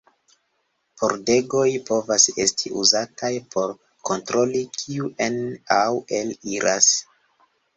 Pordegoj 1.01 1.65
povas 1.89 2.25
esti 2.45 2.71
uzataj 2.85 3.31
por 3.57 3.75
kontroli 4.11 4.63
kiu 4.79 5.13
en- 5.27 5.41
aŭ 5.79 5.87
el-iras. 6.23 6.91